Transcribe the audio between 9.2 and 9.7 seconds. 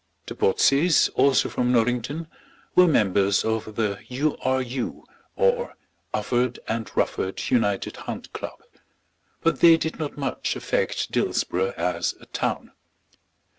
but